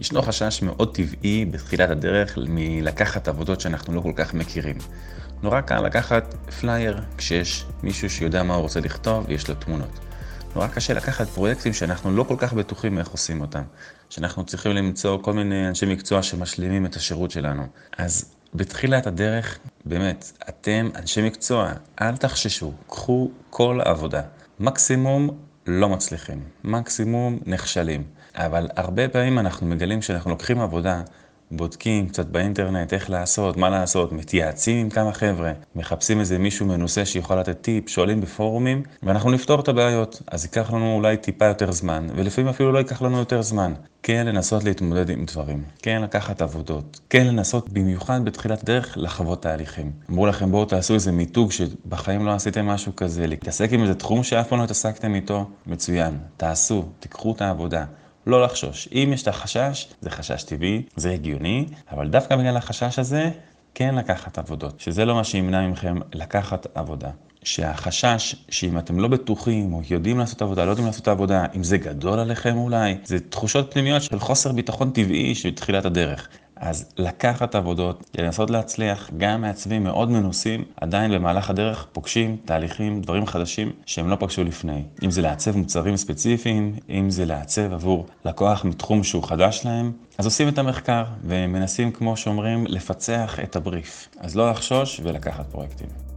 ישנו 0.00 0.22
חשש 0.22 0.62
מאוד 0.62 0.94
טבעי 0.94 1.44
בתחילת 1.44 1.90
הדרך 1.90 2.38
מלקחת 2.48 3.28
עבודות 3.28 3.60
שאנחנו 3.60 3.94
לא 3.94 4.00
כל 4.00 4.12
כך 4.16 4.34
מכירים. 4.34 4.76
נורא 5.42 5.60
קל 5.60 5.80
לקחת 5.80 6.34
פלייר 6.60 7.00
כשיש 7.18 7.64
מישהו 7.82 8.10
שיודע 8.10 8.42
מה 8.42 8.54
הוא 8.54 8.62
רוצה 8.62 8.80
לכתוב 8.80 9.24
ויש 9.28 9.48
לו 9.48 9.54
תמונות. 9.54 9.98
נורא 10.54 10.68
קשה 10.68 10.94
לקחת 10.94 11.28
פרויקטים 11.28 11.72
שאנחנו 11.72 12.10
לא 12.10 12.22
כל 12.22 12.34
כך 12.38 12.52
בטוחים 12.52 12.98
איך 12.98 13.08
עושים 13.08 13.40
אותם. 13.40 13.62
שאנחנו 14.10 14.44
צריכים 14.44 14.72
למצוא 14.72 15.18
כל 15.22 15.32
מיני 15.32 15.68
אנשי 15.68 15.86
מקצוע 15.86 16.22
שמשלימים 16.22 16.86
את 16.86 16.96
השירות 16.96 17.30
שלנו. 17.30 17.66
אז 17.98 18.34
בתחילת 18.54 19.06
הדרך, 19.06 19.58
באמת, 19.84 20.32
אתם 20.48 20.90
אנשי 20.94 21.26
מקצוע, 21.26 21.72
אל 22.02 22.16
תחששו, 22.16 22.72
קחו 22.86 23.30
כל 23.50 23.80
עבודה. 23.84 24.22
מקסימום 24.60 25.38
לא 25.68 25.88
מצליחים, 25.88 26.40
מקסימום 26.64 27.38
נכשלים. 27.46 28.02
אבל 28.34 28.68
הרבה 28.76 29.08
פעמים 29.08 29.38
אנחנו 29.38 29.66
מגלים 29.66 30.02
שאנחנו 30.02 30.30
לוקחים 30.30 30.60
עבודה, 30.60 31.02
בודקים 31.50 32.08
קצת 32.08 32.26
באינטרנט 32.26 32.92
איך 32.92 33.10
לעשות, 33.10 33.56
מה 33.56 33.68
לעשות, 33.70 34.12
מתייעצים 34.12 34.76
עם 34.76 34.90
כמה 34.90 35.12
חבר'ה, 35.12 35.52
מחפשים 35.76 36.20
איזה 36.20 36.38
מישהו 36.38 36.66
מנוסה 36.66 37.04
שיכול 37.04 37.38
לתת 37.38 37.60
טיפ, 37.60 37.88
שואלים 37.88 38.20
בפורומים, 38.20 38.82
ואנחנו 39.02 39.30
נפתור 39.30 39.60
את 39.60 39.68
הבעיות. 39.68 40.22
אז 40.26 40.44
ייקח 40.44 40.72
לנו 40.72 40.94
אולי 40.94 41.16
טיפה 41.16 41.44
יותר 41.44 41.72
זמן, 41.72 42.06
ולפעמים 42.14 42.48
אפילו 42.48 42.72
לא 42.72 42.78
ייקח 42.78 43.02
לנו 43.02 43.18
יותר 43.18 43.42
זמן. 43.42 43.72
כן 44.02 44.26
לנסות 44.26 44.64
להתמודד 44.64 45.10
עם 45.10 45.24
דברים, 45.24 45.62
כן 45.82 46.02
לקחת 46.02 46.42
עבודות, 46.42 47.00
כן 47.10 47.26
לנסות 47.26 47.68
במיוחד 47.68 48.24
בתחילת 48.24 48.64
דרך 48.64 48.94
לחוות 48.96 49.42
תהליכים. 49.42 49.92
אמרו 50.10 50.26
לכם 50.26 50.50
בואו 50.50 50.64
תעשו 50.64 50.94
איזה 50.94 51.12
מיתוג 51.12 51.52
שבחיים 51.52 52.26
לא 52.26 52.30
עשיתם 52.34 52.66
משהו 52.66 52.96
כזה, 52.96 53.26
להתעסק 53.26 53.72
עם 53.72 53.82
איזה 53.82 53.94
תחום 53.94 54.22
שאף 54.22 54.48
פעם 54.48 54.58
לא 54.58 54.64
התעסקתם 54.64 55.14
איתו, 55.14 55.50
מצוין, 55.66 56.18
תעשו, 56.36 56.84
תיקחו 57.00 57.32
את 57.32 57.42
העבודה. 57.42 57.84
לא 58.28 58.42
לחשוש. 58.42 58.88
אם 58.92 59.10
יש 59.14 59.22
את 59.22 59.28
החשש, 59.28 59.88
זה 60.00 60.10
חשש 60.10 60.42
טבעי, 60.42 60.82
זה 60.96 61.10
הגיוני, 61.10 61.66
אבל 61.92 62.08
דווקא 62.08 62.36
בגלל 62.36 62.56
החשש 62.56 62.98
הזה, 62.98 63.30
כן 63.74 63.94
לקחת 63.94 64.38
עבודות. 64.38 64.80
שזה 64.80 65.04
לא 65.04 65.14
מה 65.14 65.24
שימנע 65.24 65.66
מכם 65.66 65.96
לקחת 66.14 66.66
עבודה. 66.74 67.10
שהחשש 67.42 68.34
שאם 68.48 68.78
אתם 68.78 69.00
לא 69.00 69.08
בטוחים 69.08 69.72
או 69.72 69.80
יודעים 69.90 70.18
לעשות 70.18 70.42
עבודה, 70.42 70.64
לא 70.64 70.70
יודעים 70.70 70.86
לעשות 70.86 71.08
עבודה, 71.08 71.46
אם 71.56 71.64
זה 71.64 71.78
גדול 71.78 72.18
עליכם 72.18 72.56
אולי, 72.56 72.96
זה 73.04 73.20
תחושות 73.20 73.72
פנימיות 73.72 74.02
של 74.02 74.18
חוסר 74.18 74.52
ביטחון 74.52 74.90
טבעי 74.90 75.34
של 75.34 75.50
תחילת 75.50 75.84
הדרך. 75.84 76.28
אז 76.60 76.88
לקחת 76.98 77.54
עבודות, 77.54 78.10
לנסות 78.18 78.50
להצליח, 78.50 79.10
גם 79.16 79.40
מעצבים 79.40 79.84
מאוד 79.84 80.10
מנוסים, 80.10 80.64
עדיין 80.76 81.10
במהלך 81.12 81.50
הדרך 81.50 81.86
פוגשים 81.92 82.36
תהליכים, 82.44 83.00
דברים 83.00 83.26
חדשים 83.26 83.72
שהם 83.86 84.08
לא 84.08 84.16
פגשו 84.20 84.44
לפני. 84.44 84.82
אם 85.04 85.10
זה 85.10 85.22
לעצב 85.22 85.56
מוצרים 85.56 85.96
ספציפיים, 85.96 86.74
אם 86.90 87.10
זה 87.10 87.24
לעצב 87.24 87.72
עבור 87.72 88.06
לקוח 88.24 88.64
מתחום 88.64 89.04
שהוא 89.04 89.22
חדש 89.22 89.60
להם, 89.64 89.92
אז 90.18 90.24
עושים 90.24 90.48
את 90.48 90.58
המחקר 90.58 91.04
ומנסים, 91.24 91.92
כמו 91.92 92.16
שאומרים, 92.16 92.66
לפצח 92.66 93.38
את 93.42 93.56
הבריף. 93.56 94.08
אז 94.20 94.36
לא 94.36 94.50
לחשוש 94.50 95.00
ולקחת 95.04 95.46
פרויקטים. 95.46 96.07